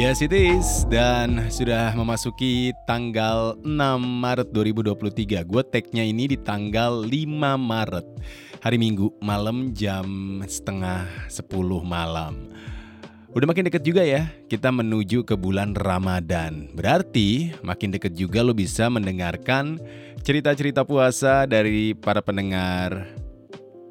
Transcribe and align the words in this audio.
Yes 0.00 0.24
it 0.24 0.32
is. 0.32 0.88
Dan 0.88 1.52
sudah 1.52 1.92
memasuki 1.92 2.72
tanggal 2.88 3.52
6 3.60 3.68
Maret 4.00 4.48
2023 4.48 5.44
Gue 5.44 5.60
tag-nya 5.60 6.08
ini 6.08 6.24
di 6.24 6.40
tanggal 6.40 7.04
5 7.04 7.28
Maret. 7.60 8.08
Hari 8.64 8.80
Minggu 8.80 9.12
malam 9.20 9.76
jam 9.76 10.40
setengah 10.48 11.04
10 11.28 11.44
malam. 11.84 12.48
Udah 13.36 13.44
makin 13.44 13.68
deket 13.68 13.84
juga 13.84 14.00
ya, 14.00 14.32
kita 14.48 14.72
menuju 14.72 15.20
ke 15.28 15.36
bulan 15.36 15.76
Ramadan. 15.76 16.72
Berarti 16.72 17.52
makin 17.60 17.92
deket 17.92 18.16
juga 18.16 18.40
lo 18.40 18.56
bisa 18.56 18.88
mendengarkan 18.88 19.76
cerita-cerita 20.24 20.80
puasa 20.80 21.44
dari 21.44 21.92
para 21.92 22.24
pendengar 22.24 23.04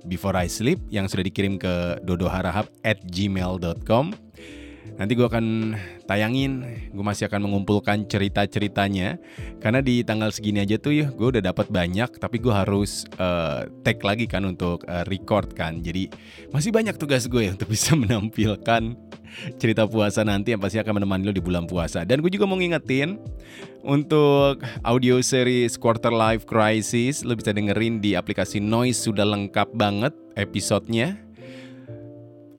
Before 0.09 0.33
I 0.33 0.49
Sleep 0.49 0.81
yang 0.89 1.05
sudah 1.05 1.21
dikirim 1.21 1.61
ke 1.61 2.01
dodoharahap 2.01 2.65
at 2.81 2.97
gmail.com 3.05 4.17
Nanti 4.99 5.15
gue 5.15 5.23
akan 5.23 5.79
tayangin, 6.03 6.67
gue 6.91 7.05
masih 7.05 7.31
akan 7.31 7.47
mengumpulkan 7.47 8.03
cerita-ceritanya. 8.03 9.15
Karena 9.63 9.79
di 9.79 10.03
tanggal 10.03 10.35
segini 10.35 10.59
aja 10.59 10.75
tuh 10.75 10.91
ya 10.91 11.07
gue 11.07 11.39
udah 11.39 11.43
dapat 11.43 11.71
banyak 11.71 12.19
Tapi 12.19 12.37
gue 12.39 12.51
harus 12.51 13.07
uh, 13.15 13.63
tag 13.87 14.03
lagi 14.03 14.27
kan 14.27 14.43
untuk 14.43 14.83
uh, 14.91 15.07
record 15.07 15.55
kan. 15.55 15.79
Jadi 15.79 16.11
masih 16.51 16.75
banyak 16.75 16.99
tugas 16.99 17.31
gue 17.31 17.47
ya 17.47 17.55
untuk 17.55 17.71
bisa 17.75 17.95
menampilkan 17.95 18.99
cerita 19.61 19.85
puasa 19.85 20.25
nanti 20.25 20.51
yang 20.51 20.59
pasti 20.59 20.81
akan 20.81 20.99
menemani 20.99 21.31
lo 21.31 21.33
di 21.33 21.39
bulan 21.39 21.63
puasa. 21.63 22.03
Dan 22.03 22.19
gue 22.19 22.31
juga 22.33 22.43
mau 22.43 22.59
ngingetin 22.59 23.15
untuk 23.87 24.59
audio 24.83 25.23
series 25.23 25.79
Quarter 25.79 26.11
Life 26.11 26.43
Crisis 26.43 27.23
Lo 27.23 27.39
bisa 27.39 27.55
dengerin 27.55 28.03
di 28.03 28.19
aplikasi 28.19 28.59
Noise 28.59 29.07
sudah 29.07 29.23
lengkap 29.23 29.71
banget 29.79 30.11
episodenya 30.35 31.28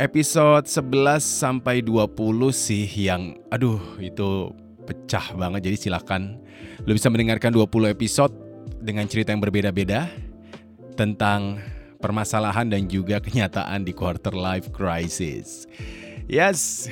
episode 0.00 0.64
11 0.64 1.20
sampai 1.20 1.84
20 1.84 2.16
sih 2.56 2.88
yang 2.88 3.36
aduh 3.52 3.76
itu 4.00 4.48
pecah 4.88 5.36
banget 5.36 5.68
jadi 5.68 5.76
silakan 5.76 6.40
lo 6.88 6.96
bisa 6.96 7.12
mendengarkan 7.12 7.52
20 7.52 7.92
episode 7.92 8.32
dengan 8.80 9.04
cerita 9.04 9.36
yang 9.36 9.44
berbeda-beda 9.44 10.08
tentang 10.96 11.60
permasalahan 12.00 12.72
dan 12.72 12.88
juga 12.88 13.20
kenyataan 13.20 13.84
di 13.84 13.92
quarter 13.92 14.32
life 14.32 14.72
crisis. 14.72 15.68
Yes, 16.24 16.88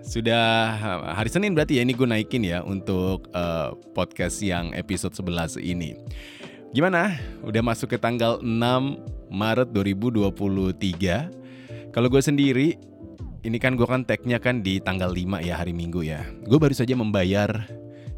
sudah 0.00 0.80
hari 1.12 1.28
Senin 1.28 1.52
berarti 1.52 1.76
ya 1.76 1.84
ini 1.84 1.92
gue 1.92 2.08
naikin 2.08 2.40
ya 2.40 2.64
untuk 2.64 3.28
uh, 3.36 3.76
podcast 3.92 4.40
yang 4.40 4.72
episode 4.72 5.12
11 5.12 5.60
ini. 5.60 5.92
Gimana? 6.72 7.20
Udah 7.44 7.60
masuk 7.60 7.92
ke 7.92 7.98
tanggal 8.00 8.40
6 8.40 8.48
Maret 9.28 9.68
2023 9.76 11.39
kalau 11.90 12.06
gue 12.06 12.22
sendiri, 12.22 12.78
ini 13.42 13.58
kan 13.58 13.74
gue 13.74 13.86
kan 13.88 14.06
tagnya 14.06 14.38
kan 14.38 14.62
di 14.62 14.78
tanggal 14.78 15.10
5 15.10 15.42
ya 15.42 15.58
hari 15.58 15.74
Minggu 15.74 16.06
ya. 16.06 16.22
Gue 16.46 16.60
baru 16.60 16.74
saja 16.76 16.94
membayar 16.94 17.66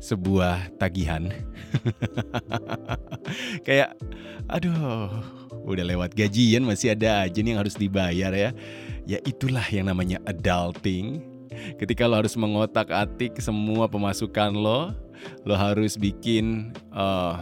sebuah 0.02 0.76
tagihan. 0.76 1.30
Kayak, 3.66 3.94
aduh, 4.50 5.08
udah 5.64 5.84
lewat 5.86 6.12
gajian 6.18 6.66
masih 6.66 6.92
ada 6.98 7.24
aja 7.24 7.38
nih 7.38 7.54
yang 7.54 7.60
harus 7.62 7.78
dibayar 7.78 8.32
ya. 8.34 8.50
Ya 9.06 9.18
itulah 9.22 9.64
yang 9.70 9.88
namanya 9.88 10.18
adulting. 10.28 11.22
Ketika 11.78 12.04
lo 12.10 12.18
harus 12.18 12.34
mengotak-atik 12.34 13.38
semua 13.38 13.86
pemasukan 13.86 14.52
lo, 14.52 14.90
lo 15.46 15.54
harus 15.54 15.94
bikin 15.94 16.74
uh, 16.90 17.38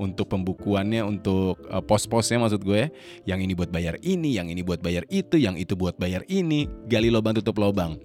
untuk 0.00 0.32
pembukuannya 0.32 1.04
untuk 1.04 1.60
uh, 1.68 1.84
pos-posnya 1.84 2.40
maksud 2.40 2.64
gue. 2.64 2.88
Yang 3.28 3.40
ini 3.44 3.52
buat 3.52 3.68
bayar 3.68 4.00
ini 4.00 4.40
yang 4.40 4.48
ini 4.48 4.64
buat 4.64 4.80
bayar 4.80 5.04
itu 5.12 5.36
yang 5.36 5.60
itu 5.60 5.76
buat 5.76 6.00
bayar 6.00 6.24
ini. 6.32 6.64
Gali 6.88 7.12
lubang 7.12 7.36
tutup 7.36 7.60
lubang. 7.60 8.00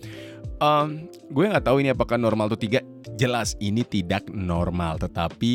Um, 0.59 1.07
gue 1.31 1.45
nggak 1.47 1.63
tahu 1.63 1.79
ini 1.79 1.95
apakah 1.95 2.19
normal 2.19 2.51
atau 2.51 2.59
tidak. 2.59 2.83
Jelas 3.15 3.55
ini 3.63 3.87
tidak 3.87 4.27
normal. 4.27 4.99
Tetapi 4.99 5.53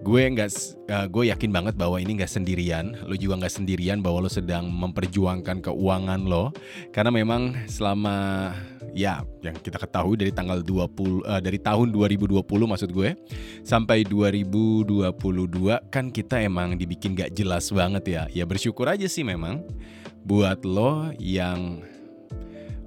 gue 0.00 0.22
nggak 0.32 0.50
uh, 0.88 1.06
gue 1.12 1.28
yakin 1.28 1.52
banget 1.52 1.74
bahwa 1.76 2.00
ini 2.00 2.16
nggak 2.16 2.32
sendirian. 2.32 2.96
Lo 3.04 3.12
juga 3.16 3.36
nggak 3.36 3.52
sendirian 3.52 4.00
bahwa 4.00 4.24
lo 4.24 4.30
sedang 4.32 4.68
memperjuangkan 4.72 5.60
keuangan 5.60 6.24
lo. 6.24 6.56
Karena 6.88 7.12
memang 7.12 7.68
selama 7.68 8.50
ya 8.96 9.22
yang 9.44 9.54
kita 9.60 9.76
ketahui 9.76 10.18
dari 10.18 10.32
tanggal 10.32 10.64
20 10.64 11.22
uh, 11.22 11.38
dari 11.38 11.60
tahun 11.60 11.92
2020 11.94 12.42
maksud 12.42 12.90
gue 12.90 13.14
sampai 13.62 14.02
2022 14.02 15.14
kan 15.94 16.10
kita 16.10 16.42
emang 16.42 16.74
dibikin 16.74 17.12
gak 17.12 17.36
jelas 17.36 17.68
banget 17.70 18.04
ya. 18.08 18.22
Ya 18.32 18.44
bersyukur 18.48 18.88
aja 18.88 19.04
sih 19.04 19.22
memang 19.22 19.62
buat 20.24 20.64
lo 20.64 21.12
yang 21.20 21.84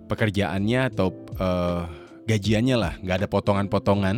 pekerjaannya 0.10 0.90
atau 0.94 1.14
uh, 1.38 1.86
gajiannya 2.26 2.78
lah. 2.78 2.94
Nggak 3.06 3.18
ada 3.24 3.28
potongan-potongan. 3.30 4.18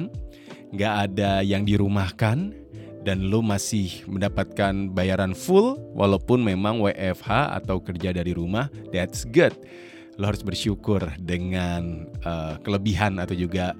Nggak 0.76 0.94
ada 1.08 1.40
yang 1.46 1.64
dirumahkan 1.64 2.65
dan 3.06 3.30
lo 3.30 3.46
masih 3.46 4.02
mendapatkan 4.10 4.90
bayaran 4.90 5.38
full 5.38 5.78
walaupun 5.94 6.42
memang 6.42 6.82
WFH 6.82 7.62
atau 7.62 7.78
kerja 7.78 8.10
dari 8.10 8.34
rumah, 8.34 8.68
that's 8.90 9.30
good. 9.30 9.54
Lo 10.18 10.26
harus 10.26 10.42
bersyukur 10.42 11.06
dengan 11.22 12.10
uh, 12.26 12.58
kelebihan 12.66 13.22
atau 13.22 13.38
juga 13.38 13.78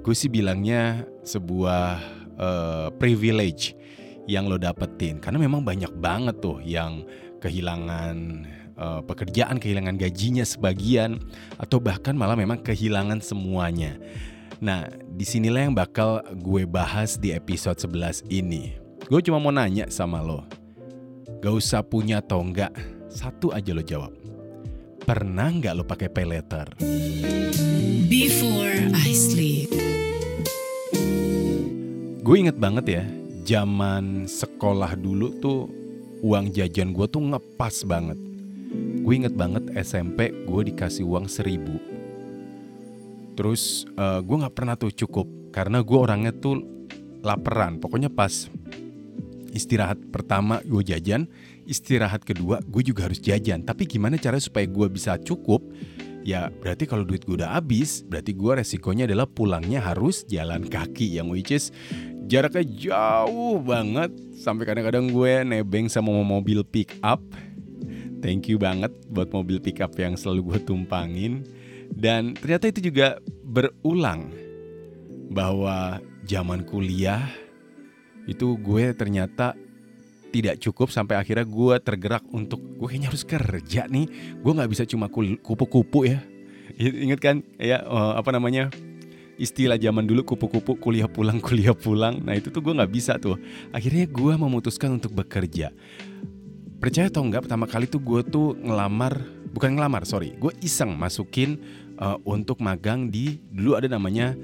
gue 0.00 0.14
sih 0.16 0.32
bilangnya 0.32 1.04
sebuah 1.20 2.00
uh, 2.40 2.88
privilege 2.96 3.76
yang 4.24 4.48
lo 4.48 4.56
dapetin 4.56 5.20
karena 5.20 5.36
memang 5.36 5.60
banyak 5.60 5.92
banget 6.00 6.40
tuh 6.40 6.58
yang 6.64 7.04
kehilangan 7.44 8.46
uh, 8.80 9.00
pekerjaan, 9.04 9.60
kehilangan 9.60 10.00
gajinya 10.00 10.48
sebagian 10.48 11.20
atau 11.60 11.76
bahkan 11.76 12.16
malah 12.16 12.38
memang 12.38 12.64
kehilangan 12.64 13.20
semuanya. 13.20 14.00
Nah, 14.56 14.88
di 14.88 15.24
sinilah 15.28 15.68
yang 15.68 15.76
bakal 15.76 16.24
gue 16.32 16.64
bahas 16.64 17.20
di 17.20 17.28
episode 17.28 17.76
11 17.76 18.24
ini. 18.32 18.72
Gue 19.04 19.20
cuma 19.20 19.36
mau 19.36 19.52
nanya 19.52 19.92
sama 19.92 20.24
lo. 20.24 20.48
Gak 21.44 21.54
usah 21.60 21.84
punya 21.84 22.24
atau 22.24 22.40
enggak, 22.40 22.72
satu 23.12 23.52
aja 23.52 23.76
lo 23.76 23.84
jawab. 23.84 24.12
Pernah 25.04 25.52
nggak 25.52 25.74
lo 25.76 25.84
pakai 25.84 26.08
pay 26.08 26.24
letter? 26.24 26.72
Before 28.08 28.80
I 28.96 29.12
sleep. 29.12 29.70
Gue 32.24 32.36
inget 32.40 32.56
banget 32.56 32.86
ya, 32.88 33.04
zaman 33.44 34.24
sekolah 34.24 34.96
dulu 34.96 35.36
tuh 35.38 35.68
uang 36.24 36.48
jajan 36.56 36.96
gue 36.96 37.06
tuh 37.06 37.22
ngepas 37.22 37.84
banget. 37.84 38.18
Gue 39.04 39.14
inget 39.20 39.36
banget 39.36 39.68
SMP 39.78 40.32
gue 40.48 40.62
dikasih 40.72 41.06
uang 41.06 41.28
seribu 41.30 41.95
Terus 43.36 43.84
uh, 44.00 44.24
gue 44.24 44.36
nggak 44.40 44.56
pernah 44.56 44.74
tuh 44.74 44.90
cukup 44.90 45.28
karena 45.52 45.84
gue 45.84 45.98
orangnya 46.00 46.32
tuh 46.32 46.64
laparan. 47.20 47.76
Pokoknya 47.76 48.08
pas 48.08 48.48
istirahat 49.52 50.00
pertama 50.12 50.60
gue 50.64 50.82
jajan, 50.84 51.28
istirahat 51.68 52.24
kedua 52.24 52.64
gue 52.64 52.82
juga 52.82 53.06
harus 53.06 53.20
jajan. 53.20 53.62
Tapi 53.62 53.84
gimana 53.84 54.16
cara 54.16 54.40
supaya 54.40 54.64
gue 54.64 54.88
bisa 54.88 55.20
cukup? 55.20 55.60
Ya 56.26 56.50
berarti 56.50 56.90
kalau 56.90 57.06
duit 57.06 57.22
gue 57.22 57.38
udah 57.38 57.54
habis, 57.54 58.02
berarti 58.02 58.34
gue 58.34 58.58
resikonya 58.58 59.06
adalah 59.06 59.30
pulangnya 59.30 59.78
harus 59.78 60.26
jalan 60.26 60.66
kaki 60.66 61.14
yang 61.14 61.30
which 61.30 61.54
is 61.54 61.70
jaraknya 62.26 62.66
jauh 62.66 63.62
banget. 63.62 64.10
Sampai 64.34 64.66
kadang-kadang 64.66 65.12
gue 65.12 65.46
nebeng 65.46 65.86
sama 65.86 66.10
mobil 66.10 66.66
pick 66.66 66.98
up. 67.06 67.22
Thank 68.24 68.50
you 68.50 68.58
banget 68.58 68.90
buat 69.06 69.30
mobil 69.30 69.62
pick 69.62 69.78
up 69.78 69.94
yang 69.94 70.18
selalu 70.18 70.56
gue 70.56 70.58
tumpangin. 70.66 71.46
Dan 71.92 72.34
ternyata 72.36 72.70
itu 72.70 72.90
juga 72.90 73.20
berulang 73.46 74.30
bahwa 75.30 76.02
zaman 76.26 76.66
kuliah 76.66 77.26
itu 78.26 78.58
gue 78.58 78.90
ternyata 78.94 79.54
tidak 80.34 80.60
cukup 80.60 80.92
sampai 80.92 81.16
akhirnya 81.16 81.46
gue 81.46 81.74
tergerak 81.80 82.26
untuk 82.34 82.60
gue 82.60 82.86
kayaknya 82.86 83.08
harus 83.08 83.24
kerja 83.24 83.88
nih. 83.88 84.36
Gue 84.42 84.52
nggak 84.52 84.70
bisa 84.70 84.84
cuma 84.84 85.08
kupu-kupu 85.40 86.04
ya. 86.04 86.20
Inget 86.76 87.20
kan? 87.22 87.40
Ya 87.56 87.86
oh, 87.86 88.12
apa 88.18 88.34
namanya? 88.34 88.68
Istilah 89.40 89.80
zaman 89.80 90.04
dulu 90.04 90.24
kupu-kupu 90.24 90.76
kuliah 90.76 91.08
pulang 91.08 91.40
kuliah 91.46 91.72
pulang. 91.72 92.20
Nah 92.20 92.36
itu 92.36 92.52
tuh 92.52 92.60
gue 92.60 92.74
nggak 92.76 92.92
bisa 92.92 93.16
tuh. 93.16 93.40
Akhirnya 93.72 94.04
gue 94.04 94.34
memutuskan 94.36 94.92
untuk 94.98 95.16
bekerja. 95.16 95.72
Percaya 96.76 97.08
atau 97.08 97.24
enggak 97.24 97.48
pertama 97.48 97.64
kali 97.64 97.88
tuh 97.88 98.02
gue 98.04 98.20
tuh 98.28 98.52
ngelamar 98.60 99.35
bukan 99.56 99.72
ngelamar 99.72 100.04
sorry. 100.04 100.36
Gue 100.36 100.52
iseng 100.60 100.92
masukin 100.92 101.56
uh, 101.96 102.20
untuk 102.28 102.60
magang 102.60 103.08
di 103.08 103.40
dulu 103.48 103.80
ada 103.80 103.88
namanya 103.88 104.36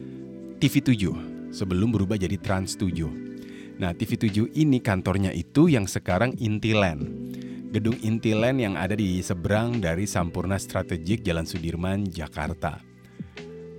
TV7 0.56 1.12
sebelum 1.52 1.92
berubah 1.92 2.16
jadi 2.16 2.40
Trans 2.40 2.80
7 2.80 3.32
nah 3.82 3.90
TV7 3.90 4.52
ini 4.54 4.78
kantornya 4.78 5.34
itu 5.34 5.66
yang 5.66 5.90
sekarang 5.90 6.38
Intiland. 6.38 7.02
Gedung 7.72 7.98
Intiland 8.04 8.60
yang 8.60 8.74
ada 8.76 8.92
di 8.92 9.18
seberang 9.24 9.80
dari 9.80 10.04
Sampurna 10.04 10.60
Strategik 10.60 11.24
Jalan 11.24 11.48
Sudirman 11.48 12.04
Jakarta. 12.06 12.78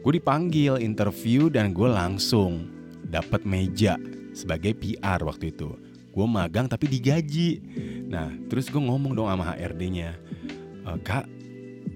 Gue 0.03 0.19
dipanggil 0.19 0.81
interview 0.83 1.47
dan 1.47 1.71
gue 1.71 1.87
langsung 1.87 2.67
dapat 3.05 3.45
meja 3.45 3.95
sebagai 4.33 4.75
PR 4.75 5.23
waktu 5.23 5.55
itu. 5.55 5.77
Gue 6.09 6.25
magang 6.25 6.67
tapi 6.67 6.89
digaji. 6.89 7.63
Nah 8.09 8.33
terus 8.49 8.67
gue 8.67 8.81
ngomong 8.81 9.13
dong 9.15 9.29
sama 9.29 9.55
HRD-nya 9.55 10.19
e, 10.83 10.91
kak 11.01 11.25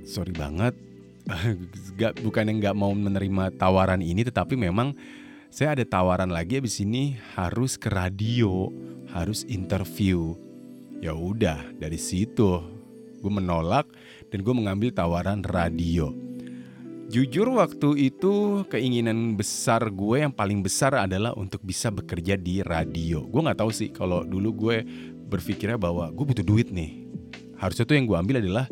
sorry 0.07 0.31
banget 0.31 0.75
gak, 2.00 2.24
bukan 2.24 2.48
yang 2.48 2.57
nggak 2.63 2.78
mau 2.78 2.92
menerima 2.95 3.51
tawaran 3.60 4.00
ini, 4.00 4.24
tetapi 4.24 4.56
memang 4.56 4.95
saya 5.51 5.75
ada 5.75 5.84
tawaran 5.88 6.31
lagi 6.31 6.60
abis 6.60 6.84
ini 6.84 7.19
harus 7.36 7.75
ke 7.80 7.92
radio, 7.92 8.72
harus 9.12 9.44
interview. 9.48 10.36
Ya 11.04 11.13
udah 11.13 11.62
dari 11.78 12.00
situ 12.00 12.63
gue 13.18 13.31
menolak 13.34 13.89
dan 14.30 14.39
gue 14.42 14.54
mengambil 14.56 14.89
tawaran 14.94 15.42
radio. 15.45 16.13
Jujur 17.07 17.48
waktu 17.56 18.12
itu 18.12 18.68
keinginan 18.68 19.39
besar 19.39 19.88
gue 19.88 20.28
yang 20.28 20.34
paling 20.36 20.60
besar 20.60 20.92
adalah 21.07 21.31
untuk 21.39 21.63
bisa 21.63 21.88
bekerja 21.88 22.36
di 22.36 22.60
radio. 22.60 23.24
Gue 23.24 23.48
nggak 23.48 23.63
tahu 23.63 23.72
sih 23.72 23.89
kalau 23.95 24.28
dulu 24.28 24.68
gue 24.68 24.84
berpikirnya 25.28 25.80
bahwa 25.80 26.12
gue 26.12 26.25
butuh 26.28 26.44
duit 26.44 26.68
nih. 26.68 27.07
Harusnya 27.57 27.86
tuh 27.86 27.95
yang 27.98 28.06
gue 28.06 28.18
ambil 28.18 28.39
adalah 28.39 28.65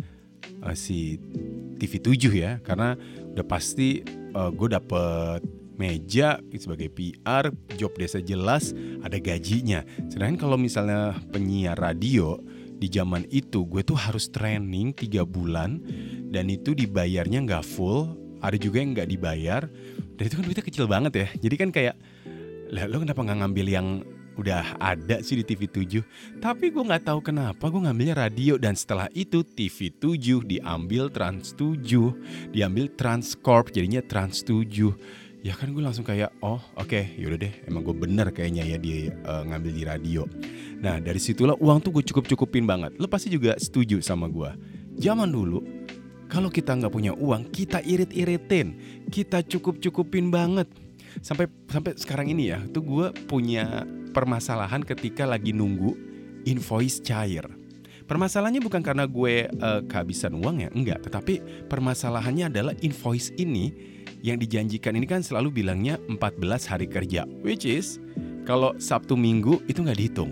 uh, 0.62 0.76
si 0.78 1.18
TV7 1.78 2.16
ya, 2.34 2.52
karena 2.62 2.96
udah 3.36 3.46
pasti 3.46 4.06
uh, 4.38 4.50
gue 4.54 4.70
dapet 4.72 5.42
meja 5.76 6.40
sebagai 6.56 6.88
PR, 6.88 7.52
job 7.76 7.92
desa 8.00 8.24
jelas, 8.24 8.72
ada 9.04 9.20
gajinya. 9.20 9.84
Sedangkan 10.08 10.40
kalau 10.40 10.56
misalnya 10.56 11.14
penyiar 11.36 11.76
radio 11.76 12.40
di 12.76 12.88
zaman 12.92 13.28
itu 13.32 13.64
gue 13.68 13.84
tuh 13.84 13.96
harus 13.96 14.28
training 14.32 14.92
tiga 14.96 15.24
bulan 15.24 15.80
dan 16.32 16.52
itu 16.52 16.76
dibayarnya 16.76 17.44
nggak 17.44 17.64
full, 17.64 18.16
ada 18.40 18.56
juga 18.56 18.80
yang 18.80 18.96
nggak 18.96 19.10
dibayar. 19.12 19.62
Dan 20.16 20.24
itu 20.32 20.36
kan 20.40 20.44
duitnya 20.48 20.66
kecil 20.66 20.86
banget 20.88 21.14
ya. 21.16 21.28
Jadi 21.44 21.56
kan 21.60 21.70
kayak, 21.76 21.96
lah 22.72 22.88
lo 22.88 23.04
kenapa 23.04 23.20
nggak 23.20 23.40
ngambil 23.44 23.68
yang 23.68 23.88
udah 24.36 24.80
ada 24.80 25.24
sih 25.24 25.40
di 25.40 25.44
TV7 25.48 26.04
Tapi 26.44 26.72
gue 26.72 26.84
nggak 26.84 27.08
tahu 27.08 27.20
kenapa 27.24 27.72
gue 27.72 27.82
ngambilnya 27.84 28.16
radio. 28.28 28.60
Dan 28.60 28.76
setelah 28.76 29.08
itu 29.16 29.42
TV7 29.44 30.44
diambil 30.44 31.08
Trans 31.12 31.56
7 31.56 32.52
Diambil 32.52 32.92
Transcorp 32.94 33.72
jadinya 33.72 34.04
Trans 34.04 34.44
7 34.44 35.26
Ya 35.46 35.54
kan 35.54 35.70
gue 35.70 35.84
langsung 35.86 36.02
kayak 36.02 36.34
oh 36.42 36.58
oke 36.74 36.90
okay, 36.90 37.14
yaudah 37.22 37.38
deh. 37.38 37.54
Emang 37.70 37.86
gue 37.86 37.94
bener 37.94 38.34
kayaknya 38.34 38.66
ya 38.66 38.82
dia 38.82 39.14
uh, 39.30 39.46
ngambil 39.46 39.72
di 39.78 39.84
radio. 39.86 40.26
Nah 40.82 40.98
dari 40.98 41.22
situlah 41.22 41.54
uang 41.62 41.86
tuh 41.86 41.94
gue 41.94 42.02
cukup-cukupin 42.02 42.66
banget. 42.66 42.98
Lo 42.98 43.06
pasti 43.06 43.30
juga 43.30 43.54
setuju 43.62 44.02
sama 44.02 44.26
gue 44.26 44.50
Zaman 44.98 45.30
dulu 45.30 45.62
kalau 46.26 46.50
kita 46.50 46.74
nggak 46.74 46.90
punya 46.90 47.14
uang 47.14 47.54
kita 47.54 47.78
irit-iritin. 47.86 48.74
Kita 49.14 49.46
cukup-cukupin 49.46 50.34
banget. 50.34 50.66
Sampai 51.22 51.46
sampai 51.70 51.94
sekarang 51.94 52.34
ini 52.34 52.50
ya 52.50 52.66
tuh 52.74 52.82
gue 52.82 53.08
punya 53.30 53.86
permasalahan 54.16 54.80
ketika 54.80 55.28
lagi 55.28 55.52
nunggu 55.52 55.92
invoice 56.48 57.04
cair. 57.04 57.44
Permasalahannya 58.06 58.64
bukan 58.64 58.80
karena 58.86 59.04
gue 59.10 59.50
uh, 59.60 59.82
kehabisan 59.84 60.40
uang 60.40 60.64
ya, 60.64 60.70
enggak. 60.72 61.04
Tetapi 61.04 61.68
permasalahannya 61.68 62.48
adalah 62.48 62.74
invoice 62.80 63.36
ini 63.36 63.74
yang 64.24 64.40
dijanjikan 64.40 64.96
ini 64.96 65.10
kan 65.10 65.20
selalu 65.20 65.62
bilangnya 65.62 66.00
14 66.08 66.72
hari 66.72 66.88
kerja. 66.88 67.28
Which 67.44 67.68
is, 67.68 68.00
kalau 68.46 68.78
Sabtu 68.78 69.18
Minggu 69.18 69.60
itu 69.66 69.82
nggak 69.82 70.00
dihitung. 70.00 70.32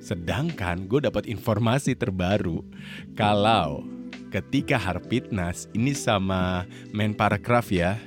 Sedangkan 0.00 0.88
gue 0.88 1.04
dapat 1.04 1.28
informasi 1.28 1.92
terbaru 1.92 2.64
kalau 3.12 3.84
ketika 4.32 4.80
Harpitnas 4.80 5.68
ini 5.76 5.92
sama 5.92 6.64
Menparekraf 6.96 7.68
ya 7.68 8.00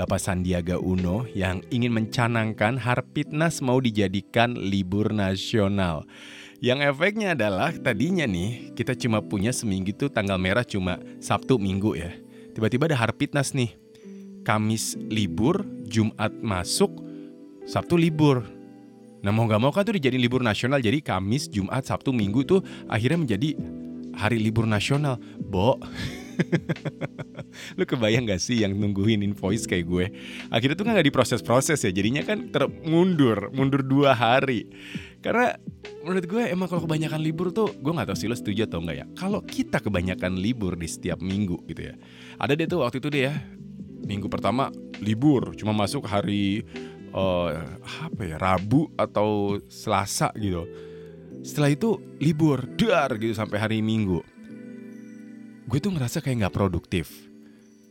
Bapak 0.00 0.16
Sandiaga 0.16 0.80
Uno 0.80 1.28
yang 1.36 1.60
ingin 1.68 1.92
mencanangkan 1.92 2.80
Harpitnas 2.80 3.60
mau 3.60 3.84
dijadikan 3.84 4.56
libur 4.56 5.12
nasional. 5.12 6.08
Yang 6.56 6.88
efeknya 6.88 7.36
adalah 7.36 7.68
tadinya 7.76 8.24
nih 8.24 8.72
kita 8.72 8.96
cuma 8.96 9.20
punya 9.20 9.52
seminggu 9.52 9.92
itu 9.92 10.08
tanggal 10.08 10.40
merah 10.40 10.64
cuma 10.64 10.96
Sabtu 11.20 11.60
Minggu 11.60 12.00
ya. 12.00 12.16
Tiba-tiba 12.56 12.88
ada 12.88 12.96
Harpitnas 12.96 13.52
nih. 13.52 13.76
Kamis 14.40 14.96
libur, 15.12 15.68
Jumat 15.84 16.32
masuk, 16.40 17.04
Sabtu 17.68 18.00
libur. 18.00 18.48
Nah 19.20 19.28
mau 19.36 19.44
gak 19.44 19.60
mau 19.60 19.68
kan 19.68 19.84
tuh 19.84 20.00
dijadiin 20.00 20.24
libur 20.24 20.40
nasional 20.40 20.80
Jadi 20.80 21.04
Kamis, 21.04 21.44
Jumat, 21.52 21.84
Sabtu, 21.84 22.08
Minggu 22.08 22.40
tuh 22.48 22.64
akhirnya 22.88 23.20
menjadi 23.20 23.52
hari 24.16 24.40
libur 24.40 24.64
nasional 24.64 25.20
Bo 25.36 25.76
Lu 27.78 27.84
kebayang 27.84 28.28
gak 28.28 28.40
sih 28.42 28.62
yang 28.62 28.76
nungguin 28.76 29.22
invoice 29.24 29.66
kayak 29.66 29.86
gue? 29.86 30.06
Akhirnya 30.48 30.76
tuh 30.78 30.84
kan 30.86 30.96
gak 30.96 31.08
diproses-proses 31.08 31.78
ya, 31.82 31.90
jadinya 31.90 32.22
kan 32.22 32.50
termundur, 32.50 33.50
mundur 33.54 33.82
dua 33.82 34.14
hari. 34.14 34.70
Karena 35.20 35.52
menurut 36.00 36.24
gue 36.24 36.42
emang 36.48 36.66
kalau 36.70 36.86
kebanyakan 36.88 37.20
libur 37.20 37.52
tuh, 37.52 37.70
gue 37.76 37.92
gak 37.92 38.08
tahu 38.12 38.18
sih 38.18 38.28
lo 38.30 38.36
setuju 38.36 38.70
atau 38.70 38.80
enggak 38.80 38.96
ya. 39.02 39.06
Kalau 39.18 39.40
kita 39.44 39.82
kebanyakan 39.82 40.38
libur 40.38 40.74
di 40.78 40.88
setiap 40.88 41.20
minggu 41.20 41.60
gitu 41.68 41.92
ya. 41.92 41.94
Ada 42.40 42.56
deh 42.56 42.66
tuh 42.70 42.80
waktu 42.86 43.02
itu 43.02 43.08
deh 43.12 43.22
ya, 43.28 43.34
minggu 44.06 44.26
pertama 44.32 44.72
libur, 45.02 45.52
cuma 45.56 45.76
masuk 45.76 46.08
hari 46.08 46.64
uh, 47.12 47.56
apa 48.06 48.22
ya 48.24 48.36
Rabu 48.40 48.88
atau 48.96 49.60
Selasa 49.68 50.32
gitu. 50.38 50.66
Setelah 51.40 51.72
itu 51.72 51.96
libur, 52.20 52.68
dar 52.76 53.16
gitu 53.16 53.32
sampai 53.32 53.56
hari 53.56 53.78
Minggu 53.80 54.20
gue 55.70 55.78
tuh 55.78 55.94
ngerasa 55.94 56.18
kayak 56.18 56.36
nggak 56.42 56.56
produktif. 56.58 57.14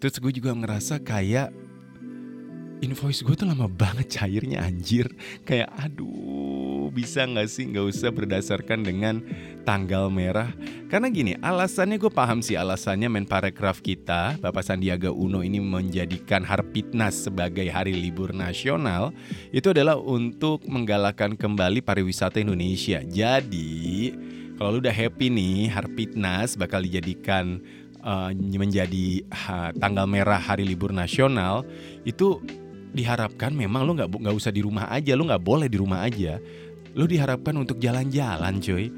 Terus 0.03 0.19
gue 0.19 0.35
juga 0.35 0.51
ngerasa 0.51 0.99
kayak 0.99 1.47
invoice 2.83 3.23
gue 3.23 3.35
tuh 3.39 3.47
lama 3.47 3.71
banget 3.71 4.19
cairnya 4.19 4.67
anjir. 4.67 5.07
Kayak 5.47 5.71
aduh 5.79 6.91
bisa 6.91 7.23
nggak 7.23 7.47
sih 7.47 7.71
nggak 7.71 7.87
usah 7.87 8.11
berdasarkan 8.11 8.83
dengan 8.83 9.23
tanggal 9.63 10.11
merah. 10.11 10.51
Karena 10.91 11.07
gini 11.07 11.39
alasannya 11.39 11.95
gue 11.95 12.11
paham 12.11 12.43
sih 12.43 12.59
alasannya 12.59 13.07
Menparekraf 13.07 13.79
kita 13.79 14.35
Bapak 14.43 14.67
Sandiaga 14.67 15.15
Uno 15.15 15.39
ini 15.39 15.63
menjadikan 15.63 16.43
Harpitnas 16.43 17.15
sebagai 17.31 17.71
hari 17.71 17.95
libur 17.95 18.35
nasional 18.35 19.15
itu 19.55 19.71
adalah 19.71 19.95
untuk 19.95 20.67
menggalakkan 20.67 21.39
kembali 21.39 21.79
pariwisata 21.79 22.43
Indonesia. 22.43 22.99
Jadi 23.07 24.11
kalau 24.59 24.75
lu 24.75 24.83
udah 24.83 24.91
happy 24.91 25.31
nih, 25.31 25.71
Harpitnas 25.71 26.59
bakal 26.59 26.83
dijadikan 26.83 27.63
uh, 28.03 28.27
menjadi 28.35 29.23
ha, 29.31 29.71
tanggal 29.71 30.03
merah 30.03 30.35
hari 30.35 30.67
libur 30.67 30.91
nasional, 30.91 31.63
itu 32.03 32.43
diharapkan 32.91 33.55
memang 33.55 33.87
lu 33.87 33.95
nggak 33.95 34.11
nggak 34.11 34.35
usah 34.35 34.51
di 34.51 34.59
rumah 34.59 34.91
aja, 34.91 35.15
lu 35.15 35.31
nggak 35.31 35.39
boleh 35.39 35.71
di 35.71 35.79
rumah 35.79 36.03
aja. 36.03 36.43
Lu 36.91 37.07
diharapkan 37.07 37.55
untuk 37.55 37.79
jalan-jalan, 37.79 38.59
coy. 38.59 38.91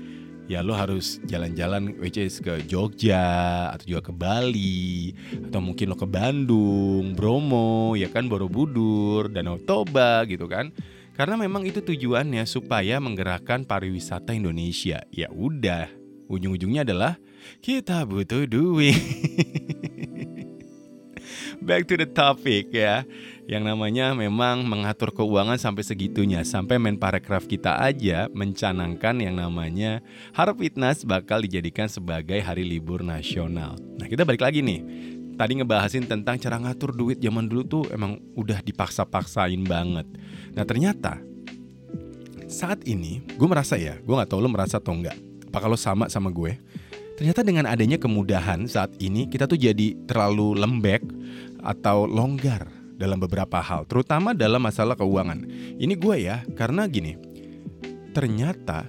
Ya 0.50 0.66
lu 0.66 0.74
harus 0.74 1.22
jalan-jalan 1.30 1.96
which 2.02 2.18
is 2.18 2.42
ke 2.42 2.66
Jogja 2.66 3.70
atau 3.72 3.86
juga 3.86 4.02
ke 4.10 4.14
Bali 4.18 5.14
atau 5.48 5.62
mungkin 5.62 5.94
lo 5.94 5.96
ke 5.96 6.10
Bandung, 6.10 7.14
Bromo, 7.14 7.94
ya 7.94 8.10
kan 8.10 8.26
Borobudur, 8.26 9.30
Danau 9.30 9.62
Toba 9.62 10.26
gitu 10.26 10.50
kan. 10.50 10.74
Karena 11.12 11.36
memang 11.36 11.68
itu 11.68 11.84
tujuannya 11.84 12.48
supaya 12.48 12.98
menggerakkan 13.04 13.68
pariwisata 13.68 14.32
Indonesia. 14.32 15.04
Ya 15.12 15.28
udah, 15.30 15.92
ujung-ujungnya 16.32 16.88
adalah 16.88 17.20
kita 17.60 18.08
butuh 18.08 18.48
duit. 18.48 18.96
Back 21.62 21.86
to 21.92 22.00
the 22.00 22.10
topic 22.10 22.74
ya. 22.74 23.06
Yang 23.46 23.64
namanya 23.70 24.18
memang 24.18 24.66
mengatur 24.66 25.14
keuangan 25.14 25.60
sampai 25.62 25.86
segitunya. 25.86 26.42
Sampai 26.42 26.82
Menparekraf 26.82 27.46
kita 27.46 27.78
aja 27.78 28.32
mencanangkan 28.34 29.22
yang 29.22 29.38
namanya 29.38 30.02
Harpitnas 30.34 31.06
bakal 31.06 31.44
dijadikan 31.46 31.86
sebagai 31.86 32.42
hari 32.42 32.66
libur 32.66 33.06
nasional. 33.06 33.78
Nah 34.00 34.08
kita 34.10 34.26
balik 34.26 34.42
lagi 34.42 34.66
nih 34.66 34.82
tadi 35.42 35.58
ngebahasin 35.58 36.06
tentang 36.06 36.38
cara 36.38 36.62
ngatur 36.62 36.94
duit 36.94 37.18
zaman 37.18 37.50
dulu 37.50 37.66
tuh 37.66 37.84
emang 37.90 38.22
udah 38.38 38.62
dipaksa-paksain 38.62 39.58
banget. 39.66 40.06
Nah 40.54 40.62
ternyata 40.62 41.18
saat 42.46 42.86
ini 42.86 43.26
gue 43.26 43.48
merasa 43.50 43.74
ya, 43.74 43.98
gue 43.98 44.14
nggak 44.14 44.30
tahu 44.30 44.38
lo 44.38 44.54
merasa 44.54 44.78
atau 44.78 44.94
enggak. 44.94 45.18
Apa 45.50 45.66
kalau 45.66 45.74
sama 45.74 46.14
sama 46.14 46.30
gue? 46.30 46.62
Ternyata 47.18 47.42
dengan 47.42 47.66
adanya 47.66 47.98
kemudahan 47.98 48.70
saat 48.70 48.94
ini 49.02 49.26
kita 49.34 49.50
tuh 49.50 49.58
jadi 49.58 49.98
terlalu 50.06 50.62
lembek 50.62 51.02
atau 51.66 52.06
longgar 52.06 52.70
dalam 53.02 53.18
beberapa 53.18 53.58
hal, 53.58 53.90
terutama 53.90 54.38
dalam 54.38 54.62
masalah 54.62 54.94
keuangan. 54.94 55.42
Ini 55.82 55.94
gue 55.98 56.16
ya, 56.22 56.46
karena 56.54 56.86
gini, 56.86 57.18
ternyata 58.14 58.86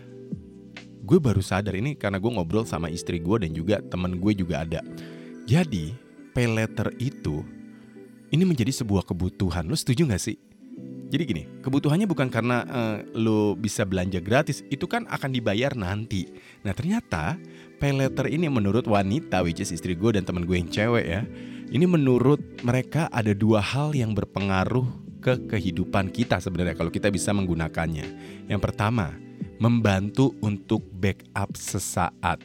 gue 1.00 1.16
baru 1.16 1.40
sadar 1.40 1.80
ini 1.80 1.97
karena 1.97 2.21
gue 2.21 2.28
ngobrol 2.28 2.68
sama 2.68 2.92
istri 2.92 3.25
gue 3.25 3.40
dan 3.40 3.56
juga 3.56 3.80
temen 3.88 4.21
gue 4.21 4.37
juga 4.37 4.68
ada. 4.68 4.85
Jadi 5.49 6.12
pay 6.32 6.48
letter 6.48 6.92
itu 6.98 7.44
ini 8.32 8.48
menjadi 8.48 8.72
sebuah 8.72 9.04
kebutuhan. 9.04 9.68
Lo 9.68 9.76
setuju 9.76 10.08
gak 10.08 10.22
sih? 10.24 10.36
Jadi 11.12 11.22
gini, 11.28 11.44
kebutuhannya 11.60 12.08
bukan 12.08 12.32
karena 12.32 12.64
uh, 12.64 12.96
lo 13.12 13.52
bisa 13.52 13.84
belanja 13.84 14.16
gratis, 14.16 14.64
itu 14.72 14.88
kan 14.88 15.04
akan 15.12 15.28
dibayar 15.28 15.76
nanti. 15.76 16.32
Nah 16.64 16.72
ternyata 16.72 17.36
pay 17.76 17.92
letter 17.92 18.32
ini 18.32 18.48
menurut 18.48 18.88
wanita, 18.88 19.44
which 19.44 19.60
is 19.60 19.76
istri 19.76 19.92
gue 19.92 20.16
dan 20.16 20.24
teman 20.24 20.48
gue 20.48 20.56
yang 20.56 20.72
cewek 20.72 21.04
ya, 21.04 21.20
ini 21.68 21.84
menurut 21.84 22.40
mereka 22.64 23.12
ada 23.12 23.36
dua 23.36 23.60
hal 23.60 23.92
yang 23.92 24.16
berpengaruh 24.16 24.88
ke 25.20 25.52
kehidupan 25.52 26.08
kita 26.08 26.40
sebenarnya 26.40 26.80
kalau 26.80 26.88
kita 26.88 27.12
bisa 27.12 27.36
menggunakannya. 27.36 28.06
Yang 28.48 28.60
pertama, 28.64 29.12
membantu 29.60 30.32
untuk 30.40 30.80
backup 30.96 31.52
sesaat. 31.60 32.40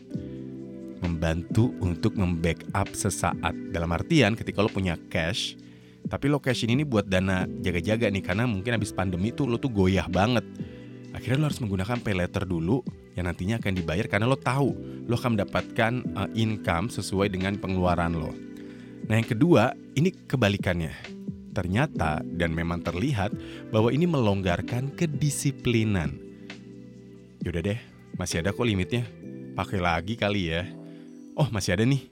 Membantu 1.01 1.74
untuk 1.84 2.18
membackup 2.18 2.92
sesaat. 2.94 3.54
Dalam 3.74 3.89
artian 3.94 4.34
ketika 4.34 4.63
lo 4.63 4.70
punya 4.72 4.98
cash, 5.12 5.58
tapi 6.08 6.32
lo 6.32 6.39
cash 6.39 6.63
ini 6.63 6.88
buat 6.88 7.06
dana 7.06 7.44
jaga-jaga 7.60 8.08
nih 8.08 8.24
karena 8.24 8.48
mungkin 8.48 8.80
habis 8.80 8.96
pandemi 8.96 9.36
tuh 9.36 9.46
lo 9.46 9.60
tuh 9.60 9.70
goyah 9.70 10.08
banget. 10.08 10.48
Akhirnya 11.12 11.44
lo 11.44 11.48
harus 11.51 11.60
menggunakan 11.60 12.00
pay 12.00 12.16
letter 12.16 12.48
dulu 12.48 12.80
yang 13.18 13.27
nantinya 13.27 13.58
akan 13.60 13.74
dibayar 13.74 14.06
karena 14.08 14.30
lo 14.30 14.38
tahu 14.38 14.70
lo 15.10 15.16
akan 15.18 15.36
mendapatkan 15.36 15.94
uh, 16.16 16.30
income 16.38 16.88
sesuai 16.88 17.34
dengan 17.34 17.60
pengeluaran 17.60 18.16
lo. 18.16 18.32
Nah 19.08 19.16
yang 19.20 19.27
kedua 19.27 19.75
ini 20.00 20.13
kebalikannya. 20.13 21.18
Ternyata 21.51 22.22
dan 22.22 22.54
memang 22.54 22.86
terlihat 22.86 23.34
bahwa 23.74 23.89
ini 23.89 24.06
melonggarkan 24.06 24.94
kedisiplinan. 24.94 26.13
Yaudah 27.42 27.63
deh, 27.66 27.80
masih 28.13 28.46
ada 28.46 28.54
kok 28.54 28.62
limitnya. 28.62 29.10
Pakai 29.58 29.82
lagi 29.82 30.13
kali 30.13 30.54
ya. 30.54 30.70
Oh 31.38 31.48
masih 31.53 31.77
ada 31.77 31.86
nih. 31.86 32.10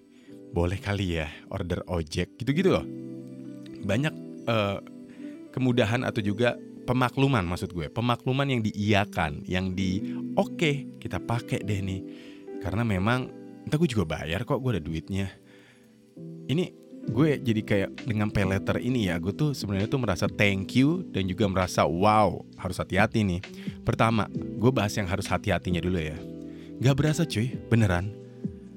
Boleh 0.53 0.77
kali 0.77 1.17
ya 1.17 1.27
order 1.49 1.81
ojek 1.89 2.37
gitu-gitu 2.37 2.69
loh. 2.69 2.85
Banyak 3.81 4.13
uh, 4.45 4.79
kemudahan 5.49 6.05
atau 6.05 6.21
juga 6.21 6.53
pemakluman 6.85 7.41
maksud 7.41 7.73
gue. 7.73 7.89
Pemakluman 7.89 8.45
yang 8.45 8.61
diiyakan, 8.61 9.41
yang 9.49 9.73
di 9.73 10.05
oke 10.37 10.53
okay, 10.53 10.75
kita 11.01 11.17
pakai 11.17 11.65
deh 11.65 11.81
nih. 11.81 12.01
Karena 12.61 12.85
memang 12.85 13.27
entah 13.65 13.81
gue 13.81 13.89
juga 13.89 14.05
bayar 14.05 14.45
kok 14.45 14.61
gue 14.61 14.77
ada 14.77 14.83
duitnya. 14.85 15.27
Ini 16.45 16.85
gue 17.05 17.37
jadi 17.37 17.61
kayak 17.61 17.89
dengan 18.05 18.29
pay 18.33 18.45
letter 18.45 18.81
ini 18.81 19.09
ya 19.09 19.21
gue 19.21 19.29
tuh 19.29 19.53
sebenarnya 19.53 19.85
tuh 19.85 20.01
merasa 20.01 20.25
thank 20.25 20.73
you 20.73 21.05
dan 21.13 21.29
juga 21.29 21.45
merasa 21.45 21.85
wow 21.85 22.41
harus 22.57 22.81
hati-hati 22.81 23.21
nih 23.21 23.41
pertama 23.85 24.25
gue 24.33 24.71
bahas 24.73 24.89
yang 24.97 25.05
harus 25.05 25.29
hati-hatinya 25.29 25.85
dulu 25.85 26.01
ya 26.01 26.17
Gak 26.81 26.97
berasa 26.97 27.21
cuy 27.23 27.53
beneran 27.69 28.24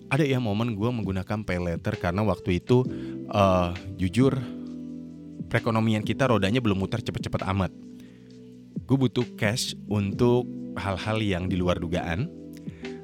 ada 0.09 0.25
ya 0.25 0.41
momen 0.41 0.73
gue 0.73 0.89
menggunakan 0.89 1.45
pay 1.45 1.61
letter 1.61 1.95
karena 2.01 2.25
waktu 2.25 2.61
itu 2.65 2.85
uh, 3.29 3.77
jujur 4.01 4.37
perekonomian 5.49 6.05
kita 6.05 6.29
rodanya 6.29 6.61
belum 6.61 6.81
muter 6.81 7.01
cepet-cepet 7.05 7.45
amat. 7.57 7.73
Gue 8.89 8.97
butuh 8.97 9.25
cash 9.37 9.77
untuk 9.89 10.49
hal-hal 10.81 11.21
yang 11.21 11.45
di 11.49 11.57
luar 11.61 11.77
dugaan. 11.77 12.29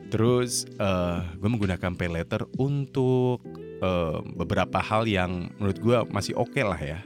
Terus 0.08 0.64
uh, 0.80 1.24
gue 1.36 1.48
menggunakan 1.48 1.92
pay 1.96 2.08
letter 2.08 2.48
untuk 2.56 3.44
uh, 3.84 4.24
beberapa 4.36 4.80
hal 4.80 5.04
yang 5.04 5.52
menurut 5.60 5.78
gue 5.80 5.96
masih 6.08 6.32
oke 6.36 6.56
okay 6.56 6.64
lah 6.64 6.80
ya. 6.80 7.00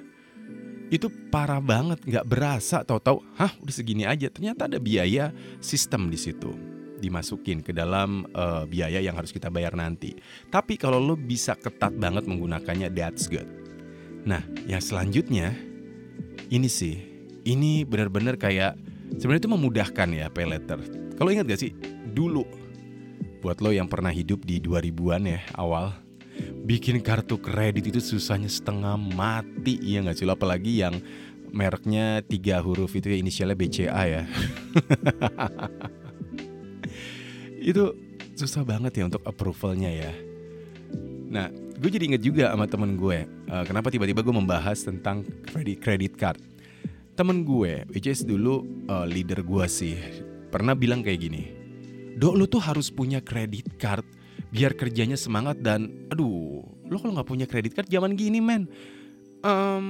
Itu 0.89 1.11
parah 1.29 1.61
banget 1.61 2.01
nggak 2.07 2.27
berasa 2.27 2.87
tahu-tahu 2.87 3.19
hah 3.35 3.51
udah 3.59 3.75
segini 3.75 4.07
aja. 4.07 4.31
Ternyata 4.31 4.71
ada 4.71 4.79
biaya 4.79 5.35
sistem 5.59 6.07
di 6.07 6.19
situ 6.21 6.78
dimasukin 6.99 7.63
ke 7.65 7.73
dalam 7.73 8.29
uh, 8.35 8.67
biaya 8.69 8.99
yang 9.01 9.15
harus 9.15 9.31
kita 9.31 9.49
bayar 9.49 9.75
nanti. 9.79 10.19
Tapi 10.51 10.77
kalau 10.77 10.99
lo 10.99 11.15
bisa 11.15 11.55
ketat 11.55 11.95
banget 11.97 12.27
menggunakannya 12.27 12.91
that's 12.93 13.31
good. 13.31 13.47
Nah 14.27 14.43
yang 14.67 14.83
selanjutnya 14.83 15.55
ini 16.51 16.69
sih. 16.69 17.07
Ini 17.49 17.89
benar-benar 17.89 18.37
kayak 18.37 18.77
sebenarnya 19.17 19.49
itu 19.49 19.53
memudahkan 19.57 20.09
ya 20.13 20.27
pay 20.29 20.45
letter 20.45 20.79
kalau 21.17 21.33
ingat 21.33 21.49
gak 21.49 21.61
sih 21.65 21.73
dulu 22.13 22.45
buat 23.41 23.63
lo 23.65 23.73
yang 23.73 23.89
pernah 23.89 24.13
hidup 24.13 24.45
di 24.45 24.61
2000-an 24.61 25.23
ya 25.25 25.41
awal 25.57 25.95
bikin 26.69 27.01
kartu 27.01 27.41
kredit 27.41 27.89
itu 27.89 27.99
susahnya 28.03 28.47
setengah 28.47 28.95
mati 28.95 29.79
iya 29.83 30.05
nggak 30.05 30.15
sih 30.19 30.27
lo? 30.27 30.39
Apalagi 30.39 30.87
yang 30.87 31.03
mereknya 31.51 32.21
tiga 32.23 32.61
huruf 32.61 32.93
itu 32.95 33.09
ya 33.09 33.19
inisialnya 33.19 33.57
BCA 33.57 34.03
ya 34.05 34.23
itu 37.69 37.93
susah 38.33 38.65
banget 38.65 38.97
ya 38.97 39.05
untuk 39.13 39.21
approvalnya 39.29 39.93
ya. 39.93 40.13
Nah 41.29 41.53
gue 41.53 41.91
jadi 41.93 42.09
inget 42.09 42.25
juga 42.25 42.49
sama 42.49 42.65
temen 42.65 42.97
gue 42.97 43.29
uh, 43.53 43.65
kenapa 43.69 43.93
tiba-tiba 43.93 44.25
gue 44.25 44.33
membahas 44.33 44.81
tentang 44.81 45.21
credit 45.45 45.79
credit 45.85 46.13
card. 46.17 46.41
Temen 47.13 47.45
gue 47.45 47.85
which 47.93 48.09
is 48.09 48.25
dulu 48.25 48.65
uh, 48.89 49.05
leader 49.05 49.45
gue 49.45 49.67
sih 49.69 50.01
pernah 50.49 50.73
bilang 50.73 51.05
kayak 51.05 51.21
gini 51.29 51.43
dok 52.17 52.35
lo 52.35 52.45
tuh 52.49 52.65
harus 52.65 52.89
punya 52.89 53.21
credit 53.21 53.77
card 53.77 54.07
biar 54.49 54.73
kerjanya 54.73 55.15
semangat 55.19 55.61
dan 55.61 56.09
aduh 56.09 56.65
lo 56.89 56.97
kalau 56.97 57.21
nggak 57.21 57.29
punya 57.29 57.45
kredit 57.45 57.77
card 57.77 57.93
zaman 57.93 58.17
gini 58.17 58.41
men. 58.41 58.65
Um, 59.39 59.87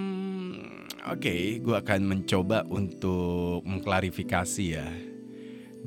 oke 1.08 1.24
okay, 1.24 1.56
gue 1.62 1.72
akan 1.72 2.04
mencoba 2.04 2.68
untuk 2.68 3.64
mengklarifikasi 3.64 4.64
ya 4.66 5.07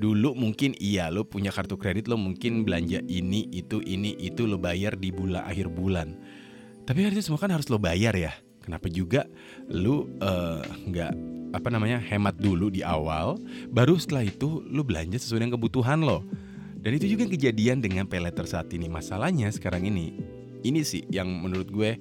dulu 0.02 0.34
mungkin 0.34 0.74
iya 0.82 1.14
lo 1.14 1.22
punya 1.30 1.54
kartu 1.54 1.78
kredit 1.78 2.10
lo 2.10 2.18
mungkin 2.18 2.66
belanja 2.66 3.06
ini 3.06 3.46
itu 3.54 3.86
ini 3.86 4.18
itu 4.18 4.50
lo 4.50 4.58
bayar 4.58 4.98
di 4.98 5.14
bulan 5.14 5.46
akhir 5.46 5.70
bulan 5.70 6.18
tapi 6.90 7.06
itu 7.06 7.22
semua 7.22 7.38
kan 7.38 7.54
harus 7.54 7.70
lo 7.70 7.78
bayar 7.78 8.18
ya 8.18 8.34
kenapa 8.66 8.90
juga 8.90 9.30
lo 9.70 10.10
eh, 10.18 10.66
nggak 10.90 11.12
uh, 11.14 11.30
apa 11.54 11.68
namanya 11.70 12.02
hemat 12.02 12.42
dulu 12.42 12.74
di 12.74 12.82
awal 12.82 13.38
baru 13.70 14.02
setelah 14.02 14.26
itu 14.26 14.66
lo 14.66 14.82
belanja 14.82 15.22
sesuai 15.22 15.46
dengan 15.46 15.62
kebutuhan 15.62 16.02
lo 16.02 16.26
dan 16.82 16.98
itu 16.98 17.14
juga 17.14 17.30
kejadian 17.30 17.78
dengan 17.78 18.10
pay 18.10 18.18
letter 18.18 18.50
saat 18.50 18.74
ini. 18.74 18.90
Masalahnya 18.90 19.54
sekarang 19.54 19.86
ini, 19.86 20.18
ini 20.66 20.82
sih 20.82 21.06
yang 21.14 21.30
menurut 21.30 21.70
gue 21.70 21.92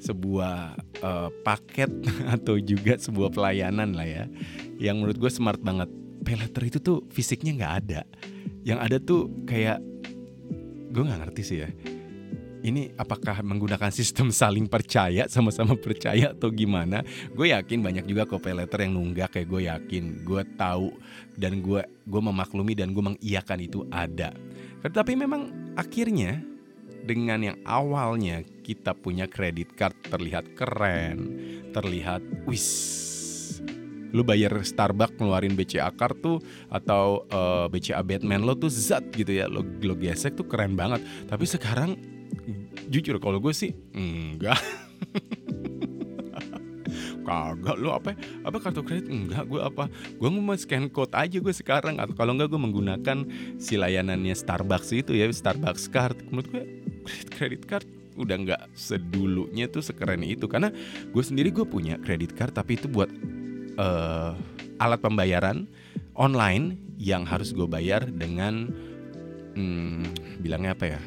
sebuah 0.00 0.80
uh, 1.04 1.28
paket 1.44 1.92
atau 2.34 2.56
juga 2.56 2.96
sebuah 2.96 3.28
pelayanan 3.36 3.92
lah 3.92 4.08
ya, 4.08 4.24
yang 4.80 4.96
menurut 4.96 5.20
gue 5.20 5.28
smart 5.28 5.60
banget. 5.60 5.92
Pay 6.20 6.36
letter 6.36 6.62
itu 6.68 6.78
tuh 6.78 7.04
fisiknya 7.08 7.56
nggak 7.56 7.74
ada, 7.84 8.00
yang 8.64 8.78
ada 8.78 9.00
tuh 9.00 9.28
kayak 9.48 9.80
gue 10.90 11.02
nggak 11.02 11.20
ngerti 11.26 11.42
sih 11.42 11.58
ya. 11.64 11.70
Ini 12.60 12.92
apakah 13.00 13.40
menggunakan 13.40 13.88
sistem 13.88 14.28
saling 14.28 14.68
percaya 14.68 15.24
sama-sama 15.32 15.72
percaya 15.80 16.36
atau 16.36 16.52
gimana? 16.52 17.00
Gue 17.32 17.56
yakin 17.56 17.80
banyak 17.80 18.04
juga 18.04 18.28
copy 18.28 18.52
letter 18.52 18.84
yang 18.84 19.00
nunggak 19.00 19.32
kayak 19.32 19.48
gue 19.48 19.60
yakin 19.64 20.04
gue 20.28 20.42
tahu 20.60 20.92
dan 21.40 21.64
gue 21.64 21.80
gue 22.04 22.20
memaklumi 22.20 22.76
dan 22.76 22.92
gue 22.92 23.00
mengiyakan 23.00 23.58
itu 23.64 23.88
ada. 23.88 24.36
Tetapi 24.84 25.12
memang 25.16 25.72
akhirnya 25.72 26.44
dengan 27.00 27.40
yang 27.40 27.58
awalnya 27.64 28.44
kita 28.60 28.92
punya 28.92 29.24
kredit 29.24 29.72
card 29.72 29.96
terlihat 30.12 30.52
keren 30.52 31.18
terlihat 31.72 32.20
wis 32.44 32.68
lu 34.10 34.26
bayar 34.26 34.52
Starbucks 34.62 35.18
ngeluarin 35.18 35.54
BCA 35.54 35.90
card 35.94 36.18
tuh 36.22 36.38
atau 36.70 37.26
uh, 37.30 37.66
eh, 37.66 37.72
BCA 37.72 38.02
Batman 38.02 38.42
lo 38.42 38.54
tuh 38.58 38.70
zat 38.70 39.06
gitu 39.14 39.30
ya. 39.30 39.46
Lo, 39.46 39.62
lo 39.62 39.94
gesek 39.96 40.34
tuh 40.34 40.46
keren 40.46 40.74
banget. 40.74 41.02
Tapi 41.26 41.44
sekarang 41.46 41.94
jujur 42.90 43.18
kalau 43.22 43.38
gue 43.38 43.54
sih 43.54 43.74
enggak. 43.94 44.58
Kagak 47.20 47.78
lo 47.78 47.94
apa 47.94 48.18
apa 48.42 48.56
kartu 48.58 48.82
kredit? 48.82 49.06
Enggak 49.06 49.46
gue 49.46 49.60
apa? 49.62 49.86
Gue 50.18 50.28
mau 50.34 50.56
scan 50.58 50.90
code 50.90 51.14
aja 51.14 51.38
gue 51.38 51.54
sekarang. 51.54 52.02
Atau 52.02 52.18
kalau 52.18 52.34
enggak 52.34 52.50
gue 52.50 52.58
menggunakan 52.60 53.18
si 53.62 53.78
layanannya 53.78 54.34
Starbucks 54.34 54.90
itu 54.90 55.14
ya 55.14 55.30
Starbucks 55.30 55.86
card. 55.86 56.18
Menurut 56.34 56.50
gue 56.50 56.64
kredit 57.30 57.70
card 57.70 57.86
udah 58.18 58.36
nggak 58.36 58.62
sedulunya 58.74 59.70
tuh 59.70 59.84
sekeren 59.84 60.26
itu. 60.26 60.50
Karena 60.50 60.74
gue 61.14 61.22
sendiri 61.22 61.54
gue 61.54 61.62
punya 61.62 61.94
kredit 62.02 62.34
card 62.34 62.58
tapi 62.58 62.74
itu 62.74 62.90
buat 62.90 63.08
uh, 63.80 64.36
alat 64.76 65.00
pembayaran 65.00 65.64
online 66.12 66.76
yang 67.00 67.24
harus 67.24 67.56
gue 67.56 67.64
bayar 67.64 68.04
dengan 68.04 68.68
hmm, 69.56 70.04
bilangnya 70.44 70.76
apa 70.76 70.86
ya 70.96 71.00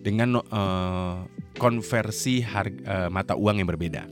dengan 0.00 0.40
uh, 0.40 1.28
konversi 1.60 2.40
harga, 2.40 2.80
uh, 2.86 3.08
mata 3.12 3.36
uang 3.36 3.60
yang 3.60 3.68
berbeda. 3.68 4.08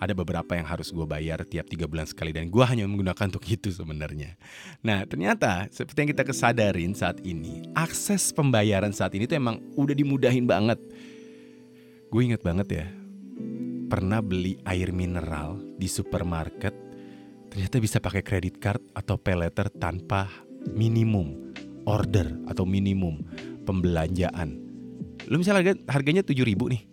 Ada 0.00 0.16
beberapa 0.16 0.56
yang 0.56 0.64
harus 0.64 0.88
gue 0.88 1.04
bayar 1.04 1.44
tiap 1.44 1.68
tiga 1.68 1.84
bulan 1.84 2.08
sekali 2.08 2.32
dan 2.32 2.48
gue 2.48 2.64
hanya 2.64 2.88
menggunakan 2.88 3.36
untuk 3.36 3.44
itu 3.44 3.68
sebenarnya. 3.68 4.32
Nah 4.80 5.04
ternyata 5.04 5.68
seperti 5.68 5.98
yang 6.02 6.10
kita 6.16 6.24
kesadarin 6.24 6.96
saat 6.96 7.20
ini, 7.20 7.68
akses 7.76 8.32
pembayaran 8.32 8.96
saat 8.96 9.12
ini 9.12 9.28
tuh 9.28 9.36
emang 9.36 9.60
udah 9.76 9.92
dimudahin 9.92 10.48
banget. 10.48 10.80
Gue 12.08 12.32
inget 12.32 12.40
banget 12.40 12.68
ya, 12.72 12.86
pernah 13.90 14.22
beli 14.22 14.54
air 14.62 14.94
mineral 14.94 15.58
di 15.74 15.90
supermarket, 15.90 16.72
ternyata 17.50 17.82
bisa 17.82 17.98
pakai 17.98 18.22
kredit 18.22 18.62
card 18.62 18.78
atau 18.94 19.18
pay 19.18 19.34
letter 19.34 19.66
tanpa 19.74 20.30
minimum 20.70 21.50
order 21.90 22.30
atau 22.46 22.62
minimum 22.62 23.18
pembelanjaan. 23.66 24.62
Lu 25.26 25.42
misalnya 25.42 25.74
harga, 25.74 25.74
harganya 25.90 26.22
tujuh 26.22 26.46
ribu 26.46 26.70
nih 26.70 26.86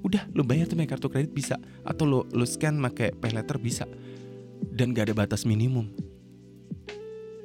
udah 0.00 0.26
lu 0.32 0.42
bayar 0.44 0.64
tuh 0.64 0.80
kartu 0.88 1.06
kredit 1.12 1.32
bisa 1.32 1.60
atau 1.84 2.04
lu 2.08 2.20
lu 2.32 2.44
scan 2.48 2.76
pakai 2.80 3.12
pay 3.14 3.32
letter 3.36 3.60
bisa 3.60 3.84
dan 4.72 4.96
gak 4.96 5.12
ada 5.12 5.14
batas 5.14 5.44
minimum. 5.44 5.88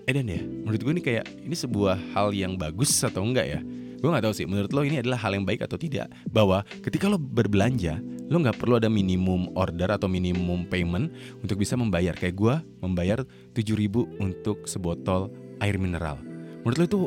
Eh 0.06 0.14
dan 0.14 0.30
ya 0.30 0.42
menurut 0.42 0.82
gue 0.82 0.94
ini 0.98 1.04
kayak 1.04 1.26
ini 1.42 1.56
sebuah 1.58 1.98
hal 2.14 2.34
yang 2.34 2.56
bagus 2.56 2.94
atau 3.04 3.26
enggak 3.26 3.48
ya? 3.48 3.60
Gue 4.00 4.10
nggak 4.14 4.26
tahu 4.30 4.34
sih 4.38 4.46
menurut 4.46 4.70
lo 4.70 4.86
ini 4.86 5.02
adalah 5.02 5.18
hal 5.18 5.34
yang 5.34 5.46
baik 5.48 5.66
atau 5.66 5.82
tidak? 5.82 6.14
Bahwa 6.30 6.62
ketika 6.86 7.10
lo 7.10 7.18
berbelanja 7.18 7.98
lo 8.26 8.42
nggak 8.42 8.58
perlu 8.58 8.82
ada 8.82 8.90
minimum 8.90 9.54
order 9.54 9.94
atau 9.94 10.10
minimum 10.10 10.66
payment 10.66 11.14
untuk 11.46 11.62
bisa 11.62 11.78
membayar 11.78 12.18
kayak 12.18 12.36
gue 12.36 12.56
membayar 12.82 13.22
7000 13.54 14.22
untuk 14.22 14.66
sebotol 14.66 15.30
air 15.62 15.78
mineral 15.78 16.18
menurut 16.66 16.78
lo 16.78 16.86
itu 16.86 17.02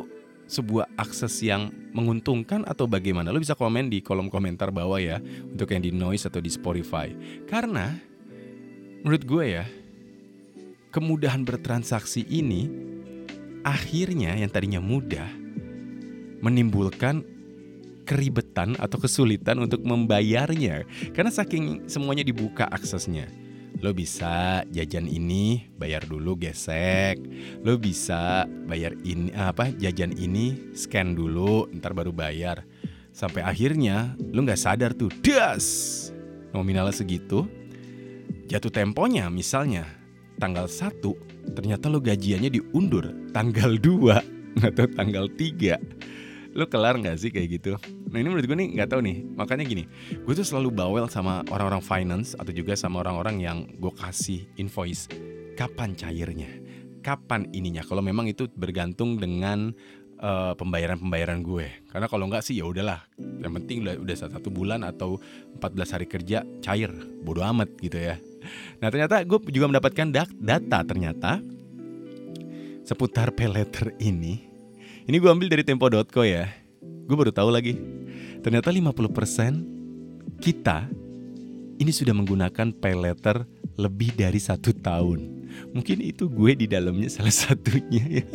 sebuah 0.49 0.89
akses 0.97 1.45
yang 1.45 1.69
menguntungkan 1.93 2.65
atau 2.65 2.89
bagaimana? 2.89 3.29
Lo 3.29 3.37
bisa 3.37 3.53
komen 3.53 3.93
di 3.93 4.01
kolom 4.01 4.33
komentar 4.33 4.73
bawah 4.73 4.97
ya 4.97 5.21
untuk 5.45 5.69
yang 5.69 5.85
di 5.85 5.93
Noise 5.93 6.25
atau 6.33 6.41
di 6.41 6.49
Spotify. 6.49 7.13
Karena 7.45 7.93
menurut 9.05 9.23
gue 9.29 9.45
ya, 9.45 9.65
kemudahan 10.89 11.45
bertransaksi 11.45 12.25
ini 12.25 12.65
akhirnya 13.61 14.33
yang 14.41 14.49
tadinya 14.49 14.81
mudah 14.81 15.29
menimbulkan 16.41 17.21
keribetan 18.09 18.73
atau 18.81 18.97
kesulitan 18.97 19.61
untuk 19.61 19.85
membayarnya 19.85 20.89
karena 21.13 21.29
saking 21.29 21.85
semuanya 21.85 22.25
dibuka 22.25 22.65
aksesnya. 22.65 23.29
Lo 23.85 23.93
bisa 23.93 24.65
jajan 24.73 25.05
ini 25.05 25.69
bayar 25.77 26.03
dulu 26.09 26.33
gesek. 26.33 27.21
Lo 27.61 27.77
bisa 27.77 28.49
bayar 28.65 28.97
ini 29.05 29.29
apa 29.37 29.69
jajan 29.77 30.17
ini 30.17 30.73
scan 30.73 31.13
dulu 31.13 31.69
ntar 31.77 31.93
baru 31.93 32.09
bayar. 32.09 32.65
Sampai 33.13 33.45
akhirnya 33.45 34.17
lo 34.33 34.41
nggak 34.41 34.57
sadar 34.57 34.97
tuh 34.97 35.13
das 35.21 36.09
nominalnya 36.49 36.97
segitu. 36.97 37.45
Jatuh 38.49 38.73
temponya 38.73 39.29
misalnya 39.29 39.85
tanggal 40.41 40.65
1 40.65 41.53
ternyata 41.53 41.85
lo 41.85 42.01
gajiannya 42.01 42.49
diundur 42.49 43.13
tanggal 43.29 43.77
2 43.77 44.65
atau 44.73 44.85
tanggal 44.97 45.29
3 45.29 45.77
Lo 46.57 46.65
kelar 46.65 46.97
nggak 46.97 47.17
sih 47.21 47.29
kayak 47.29 47.61
gitu? 47.61 47.73
Nah 48.09 48.17
ini 48.17 48.27
menurut 48.27 48.45
gue 48.45 48.57
nih 48.57 48.69
nggak 48.77 48.89
tahu 48.89 49.01
nih. 49.05 49.17
Makanya 49.37 49.63
gini, 49.65 49.83
gue 50.13 50.33
tuh 50.33 50.45
selalu 50.45 50.73
bawel 50.73 51.05
sama 51.07 51.45
orang-orang 51.53 51.81
finance 51.81 52.33
atau 52.33 52.49
juga 52.49 52.73
sama 52.73 53.05
orang-orang 53.05 53.41
yang 53.41 53.57
gue 53.77 53.93
kasih 53.93 54.49
invoice. 54.57 55.05
Kapan 55.53 55.93
cairnya? 55.93 56.49
Kapan 57.05 57.47
ininya? 57.53 57.85
Kalau 57.85 58.01
memang 58.01 58.27
itu 58.27 58.49
bergantung 58.57 59.21
dengan 59.21 59.71
uh, 60.19 60.53
pembayaran-pembayaran 60.57 61.45
gue. 61.45 61.67
Karena 61.91 62.07
kalau 62.09 62.25
nggak 62.27 62.43
sih 62.43 62.59
ya 62.59 62.65
udahlah. 62.67 63.05
Yang 63.17 63.53
penting 63.63 63.77
udah 63.85 63.95
udah 64.01 64.15
satu 64.15 64.49
bulan 64.51 64.83
atau 64.83 65.21
14 65.61 65.93
hari 65.95 66.07
kerja 66.09 66.43
cair, 66.59 66.91
bodoh 67.23 67.43
amat 67.45 67.69
gitu 67.79 67.97
ya. 67.97 68.17
Nah 68.79 68.87
ternyata 68.87 69.19
gue 69.23 69.39
juga 69.51 69.67
mendapatkan 69.67 70.07
data 70.39 70.77
ternyata 70.87 71.43
seputar 72.87 73.35
pay 73.35 73.51
letter 73.51 73.93
ini 73.99 74.49
ini 75.09 75.17
gue 75.17 75.25
ambil 75.25 75.49
dari 75.49 75.65
tempo.co 75.65 76.21
ya. 76.21 76.45
Gue 77.09 77.17
baru 77.17 77.33
tahu 77.33 77.49
lagi. 77.49 77.73
Ternyata 78.45 78.69
50% 78.69 80.37
kita 80.37 80.85
ini 81.81 81.89
sudah 81.89 82.13
menggunakan 82.13 82.69
pay 82.69 82.93
letter 82.93 83.49
lebih 83.81 84.13
dari 84.13 84.37
satu 84.37 84.69
tahun. 84.77 85.49
Mungkin 85.73 86.05
itu 86.05 86.29
gue 86.29 86.53
di 86.53 86.69
dalamnya 86.69 87.09
salah 87.17 87.33
satunya 87.33 88.21
ya. 88.21 88.27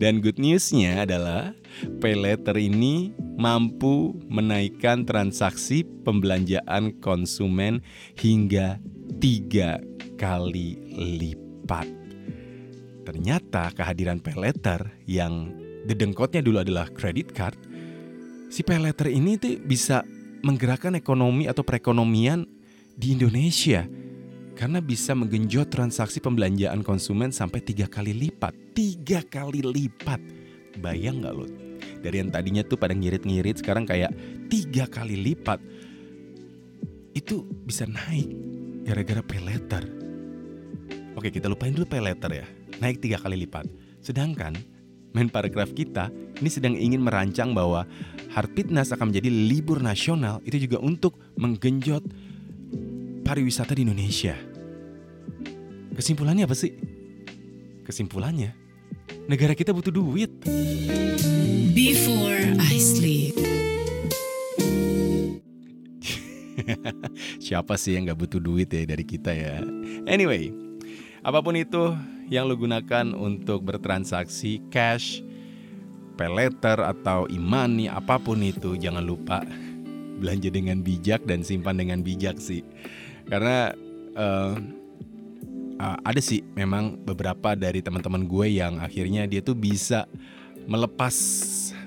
Dan 0.00 0.24
good 0.24 0.40
newsnya 0.40 1.04
adalah 1.04 1.52
pay 2.00 2.16
letter 2.16 2.56
ini 2.56 3.12
mampu 3.36 4.16
menaikkan 4.32 5.04
transaksi 5.04 5.84
pembelanjaan 6.02 6.96
konsumen 7.04 7.84
hingga 8.16 8.80
tiga 9.20 9.84
kali 10.16 10.80
lipat. 10.96 11.86
Ternyata 13.04 13.68
kehadiran 13.76 14.18
pay 14.18 14.32
letter 14.32 14.80
yang 15.04 15.63
dedengkotnya 15.84 16.40
dulu 16.40 16.64
adalah 16.64 16.88
credit 16.90 17.30
card, 17.30 17.56
si 18.48 18.64
pay 18.64 18.80
letter 18.80 19.12
ini 19.12 19.36
tuh 19.36 19.60
bisa 19.60 20.02
menggerakkan 20.44 20.96
ekonomi 20.96 21.48
atau 21.48 21.64
perekonomian 21.64 22.44
di 22.94 23.16
Indonesia 23.16 23.88
karena 24.54 24.78
bisa 24.78 25.12
menggenjot 25.12 25.68
transaksi 25.72 26.22
pembelanjaan 26.22 26.86
konsumen 26.86 27.34
sampai 27.34 27.60
tiga 27.60 27.90
kali 27.90 28.14
lipat. 28.14 28.54
Tiga 28.72 29.20
kali 29.26 29.60
lipat. 29.60 30.20
Bayang 30.78 31.22
nggak 31.22 31.34
lo? 31.34 31.46
Dari 32.04 32.16
yang 32.20 32.30
tadinya 32.30 32.62
tuh 32.62 32.78
pada 32.78 32.92
ngirit-ngirit 32.92 33.64
sekarang 33.64 33.88
kayak 33.88 34.14
tiga 34.52 34.86
kali 34.86 35.18
lipat. 35.18 35.58
Itu 37.14 37.46
bisa 37.66 37.86
naik 37.86 38.28
gara-gara 38.86 39.22
pay 39.24 39.40
letter. 39.42 39.84
Oke 41.14 41.30
kita 41.30 41.46
lupain 41.46 41.74
dulu 41.74 41.86
pay 41.86 42.02
letter 42.02 42.30
ya 42.30 42.46
naik 42.78 43.02
tiga 43.02 43.18
kali 43.18 43.38
lipat. 43.46 43.66
Sedangkan 44.04 44.54
Menparekraf 45.14 45.70
kita 45.72 46.10
ini 46.42 46.50
sedang 46.50 46.74
ingin 46.74 46.98
merancang 46.98 47.54
bahwa 47.54 47.86
Harpitnas 48.34 48.90
akan 48.90 49.14
menjadi 49.14 49.30
libur 49.30 49.78
nasional 49.78 50.42
itu 50.42 50.66
juga 50.66 50.82
untuk 50.82 51.14
menggenjot 51.38 52.02
pariwisata 53.22 53.78
di 53.78 53.86
Indonesia. 53.86 54.34
Kesimpulannya 55.94 56.50
apa 56.50 56.58
sih? 56.58 56.74
Kesimpulannya, 57.86 58.58
negara 59.30 59.54
kita 59.54 59.70
butuh 59.70 59.94
duit. 59.94 60.34
Before 61.70 62.58
I 62.58 62.74
sleep. 62.82 63.38
Siapa 67.44 67.78
sih 67.78 67.94
yang 67.94 68.10
gak 68.10 68.18
butuh 68.18 68.40
duit 68.42 68.72
ya 68.72 68.82
dari 68.82 69.04
kita 69.06 69.30
ya? 69.30 69.62
Anyway, 70.10 70.50
apa 71.24 71.40
pun 71.40 71.56
itu, 71.56 71.96
yang 72.28 72.44
lo 72.44 72.54
gunakan 72.54 73.16
untuk 73.16 73.64
bertransaksi 73.64 74.60
cash, 74.68 75.24
pay 76.20 76.28
letter 76.28 76.84
atau 76.84 77.24
imani 77.32 77.88
apa 77.88 78.20
pun 78.20 78.44
itu 78.44 78.76
jangan 78.76 79.02
lupa 79.02 79.40
belanja 80.20 80.52
dengan 80.52 80.84
bijak 80.84 81.24
dan 81.24 81.40
simpan 81.40 81.80
dengan 81.80 82.04
bijak 82.04 82.36
sih. 82.36 82.60
Karena 83.24 83.72
uh, 84.14 84.54
ada 85.80 86.20
sih 86.20 86.44
memang 86.54 87.00
beberapa 87.02 87.56
dari 87.56 87.80
teman-teman 87.80 88.28
gue 88.28 88.60
yang 88.60 88.78
akhirnya 88.78 89.24
dia 89.24 89.40
tuh 89.40 89.56
bisa 89.56 90.06
melepas 90.68 91.12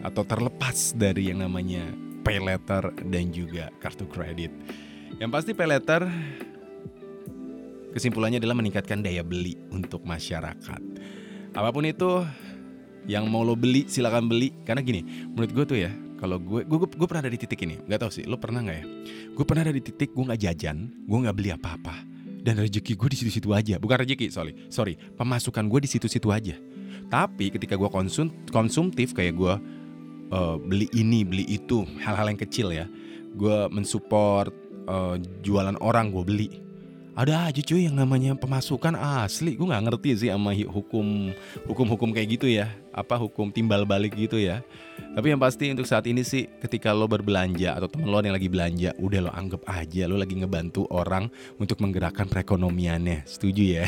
atau 0.01 0.21
terlepas 0.25 0.97
dari 0.97 1.29
yang 1.29 1.45
namanya 1.45 1.87
pay 2.25 2.41
letter 2.41 2.89
dan 3.07 3.29
juga 3.29 3.69
kartu 3.79 4.09
kredit. 4.09 4.49
Yang 5.21 5.29
pasti 5.29 5.51
pay 5.53 5.69
letter 5.71 6.03
Kesimpulannya 7.97 8.37
adalah 8.37 8.53
meningkatkan 8.53 9.01
daya 9.01 9.25
beli 9.25 9.57
untuk 9.73 10.05
masyarakat. 10.05 10.81
Apa 11.57 11.73
pun 11.73 11.81
itu 11.81 12.21
yang 13.09 13.25
mau 13.25 13.41
lo 13.41 13.57
beli 13.57 13.89
silakan 13.89 14.29
beli. 14.29 14.53
Karena 14.61 14.85
gini 14.85 15.01
menurut 15.33 15.49
gue 15.49 15.65
tuh 15.65 15.77
ya 15.81 15.89
kalau 16.21 16.37
gue 16.37 16.61
gue 16.61 16.77
gue 16.77 17.07
pernah 17.09 17.25
ada 17.25 17.33
di 17.33 17.41
titik 17.41 17.57
ini. 17.65 17.81
Nggak 17.89 18.05
tahu 18.05 18.11
sih 18.13 18.29
lo 18.29 18.37
pernah 18.37 18.61
nggak 18.61 18.77
ya? 18.77 18.85
Gue 19.33 19.45
pernah 19.49 19.65
ada 19.65 19.73
di 19.73 19.81
titik 19.81 20.13
gue 20.13 20.23
nggak 20.29 20.41
jajan 20.45 20.93
gue 21.09 21.17
nggak 21.25 21.35
beli 21.41 21.49
apa-apa. 21.57 21.95
Dan 22.45 22.61
rezeki 22.61 22.93
gue 22.93 23.09
di 23.09 23.17
situ-situ 23.17 23.49
aja. 23.49 23.81
Bukan 23.81 23.97
rezeki 24.05 24.29
sorry 24.29 24.53
sorry. 24.69 24.93
Pemasukan 25.17 25.65
gue 25.65 25.79
di 25.81 25.89
situ-situ 25.89 26.29
aja. 26.29 26.53
Tapi 27.09 27.49
ketika 27.49 27.73
gue 27.81 27.89
konsum 27.89 28.29
konsumtif 28.53 29.17
kayak 29.17 29.33
gue 29.33 29.53
uh, 30.37 30.55
beli 30.61 30.85
ini 30.93 31.25
beli 31.25 31.49
itu 31.49 31.81
hal-hal 32.05 32.29
yang 32.29 32.37
kecil 32.37 32.69
ya 32.69 32.85
gue 33.37 33.57
mensupport 33.73 34.53
uh, 34.85 35.15
jualan 35.41 35.77
orang 35.81 36.09
gue 36.13 36.23
beli 36.25 36.49
ada 37.17 37.49
aja 37.49 37.61
cuy 37.65 37.89
yang 37.89 37.97
namanya 37.97 38.37
pemasukan 38.37 38.93
asli. 38.93 39.57
Gue 39.57 39.65
nggak 39.65 39.89
ngerti 39.89 40.09
sih 40.13 40.29
sama 40.29 40.53
hukum 40.53 41.33
hukum 41.65 41.87
hukum 41.89 42.09
kayak 42.13 42.37
gitu 42.37 42.45
ya. 42.45 42.69
Apa 42.93 43.17
hukum 43.17 43.49
timbal 43.49 43.89
balik 43.89 44.13
gitu 44.13 44.37
ya. 44.37 44.61
Tapi 45.17 45.33
yang 45.33 45.41
pasti 45.41 45.73
untuk 45.73 45.89
saat 45.89 46.05
ini 46.05 46.21
sih 46.21 46.45
ketika 46.61 46.93
lo 46.93 47.09
berbelanja 47.09 47.73
atau 47.73 47.89
temen 47.89 48.13
lo 48.13 48.21
yang 48.21 48.37
lagi 48.37 48.45
belanja 48.45 48.93
udah 49.01 49.19
lo 49.25 49.31
anggap 49.33 49.65
aja 49.65 50.05
lo 50.05 50.13
lagi 50.13 50.37
ngebantu 50.37 50.85
orang 50.93 51.25
untuk 51.57 51.81
menggerakkan 51.81 52.29
perekonomiannya. 52.29 53.25
Setuju 53.25 53.81
ya? 53.81 53.85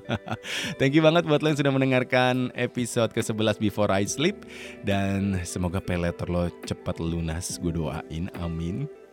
Thank 0.78 0.94
you 0.94 1.02
banget 1.02 1.26
buat 1.26 1.42
lo 1.42 1.50
yang 1.50 1.58
sudah 1.58 1.74
mendengarkan 1.74 2.54
episode 2.54 3.10
ke-11 3.10 3.58
Before 3.58 3.90
I 3.90 4.06
Sleep. 4.06 4.46
Dan 4.86 5.42
semoga 5.42 5.82
pay 5.82 5.98
lo 5.98 6.46
cepat 6.62 7.02
lunas. 7.02 7.58
Gue 7.58 7.74
doain 7.74 8.30
amin 8.38 9.03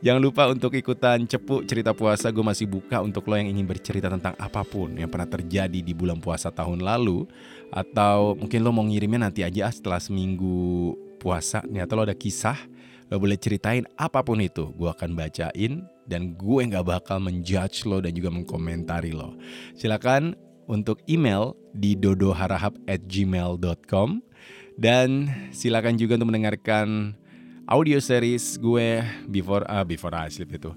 Jangan 0.00 0.20
lupa 0.20 0.48
untuk 0.50 0.74
ikutan 0.74 1.24
cepu 1.24 1.64
cerita 1.64 1.92
puasa. 1.92 2.28
Gue 2.30 2.44
masih 2.44 2.66
buka 2.68 3.00
untuk 3.00 3.26
lo 3.28 3.36
yang 3.36 3.50
ingin 3.50 3.66
bercerita 3.66 4.10
tentang 4.12 4.34
apa 4.36 4.62
pun 4.66 4.94
Yang 4.94 5.10
pernah 5.10 5.28
terjadi 5.28 5.78
di 5.80 5.92
bulan 5.92 6.18
puasa 6.20 6.52
tahun 6.52 6.82
lalu. 6.82 7.26
Atau 7.70 8.38
mungkin 8.38 8.60
lo 8.62 8.70
mau 8.70 8.86
ngirimnya 8.86 9.30
nanti 9.30 9.42
aja 9.42 9.68
setelah 9.70 9.98
seminggu 9.98 10.94
puasa. 11.18 11.64
Nih 11.66 11.82
atau 11.84 11.98
lo 11.98 12.06
ada 12.06 12.16
kisah 12.16 12.56
Lo 13.06 13.22
boleh 13.22 13.38
ceritain 13.38 13.86
apa 13.94 14.26
pun 14.26 14.42
itu 14.42 14.74
Gue 14.74 14.90
akan 14.90 15.14
bacain. 15.14 15.86
Dan 16.06 16.38
gue 16.38 16.60
gak 16.70 16.86
bakal 16.86 17.18
menjudge 17.18 17.82
lo 17.82 17.98
dan 17.98 18.14
juga 18.14 18.30
mengkomentari 18.30 19.10
lo. 19.10 19.34
Silakan 19.74 20.38
untuk 20.70 21.02
email 21.10 21.58
di 21.74 21.98
dodoharahap 21.98 22.78
at 22.86 23.02
gmail.com 23.10 24.22
Dan 24.78 25.26
silakan 25.50 25.98
juga 25.98 26.14
untuk 26.14 26.30
mendengarkan 26.30 27.18
audio 27.66 27.98
series 27.98 28.62
gue 28.62 29.02
before 29.26 29.66
uh, 29.66 29.82
before 29.82 30.14
I 30.14 30.30
sleep 30.30 30.54
itu. 30.54 30.70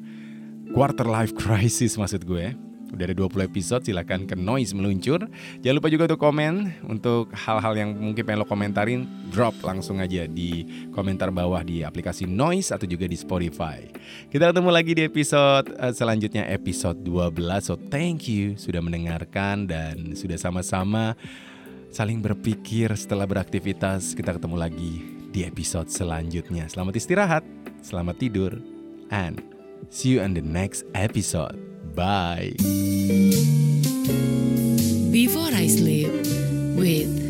Quarter 0.74 1.06
life 1.06 1.34
crisis 1.38 1.98
maksud 1.98 2.26
gue. 2.26 2.54
Udah 2.90 3.06
ada 3.06 3.14
20 3.14 3.46
episode 3.46 3.86
silahkan 3.86 4.26
ke 4.26 4.34
noise 4.34 4.74
meluncur. 4.74 5.30
Jangan 5.62 5.78
lupa 5.78 5.94
juga 5.94 6.10
untuk 6.10 6.22
komen 6.26 6.54
untuk 6.90 7.30
hal-hal 7.38 7.78
yang 7.78 7.94
mungkin 7.94 8.26
pengen 8.26 8.42
lo 8.42 8.50
komentarin 8.50 9.06
drop 9.30 9.54
langsung 9.62 10.02
aja 10.02 10.26
di 10.26 10.66
komentar 10.90 11.30
bawah 11.30 11.62
di 11.62 11.86
aplikasi 11.86 12.26
noise 12.26 12.74
atau 12.74 12.90
juga 12.90 13.06
di 13.06 13.14
Spotify. 13.14 13.86
Kita 14.34 14.50
ketemu 14.50 14.70
lagi 14.74 14.98
di 14.98 15.06
episode 15.06 15.70
uh, 15.78 15.94
selanjutnya 15.94 16.50
episode 16.50 16.98
12 17.06 17.38
so 17.62 17.78
thank 17.94 18.26
you 18.26 18.58
sudah 18.58 18.82
mendengarkan 18.82 19.70
dan 19.70 20.18
sudah 20.18 20.42
sama-sama 20.42 21.14
saling 21.94 22.18
berpikir 22.26 22.90
setelah 22.98 23.30
beraktivitas. 23.30 24.18
Kita 24.18 24.34
ketemu 24.34 24.58
lagi 24.58 25.19
di 25.30 25.46
episode 25.46 25.88
selanjutnya. 25.88 26.66
Selamat 26.66 26.98
istirahat, 26.98 27.44
selamat 27.86 28.16
tidur, 28.18 28.58
and 29.14 29.42
see 29.94 30.18
you 30.18 30.20
in 30.26 30.34
the 30.34 30.44
next 30.44 30.86
episode. 30.98 31.58
Bye. 31.94 32.58
Before 35.10 35.54
I 35.54 35.66
sleep 35.70 36.12
with 36.78 37.29